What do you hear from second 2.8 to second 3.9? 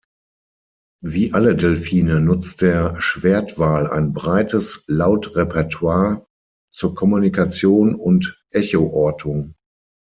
Schwertwal